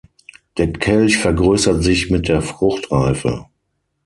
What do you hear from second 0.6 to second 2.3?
Kelch vergrößert sich mit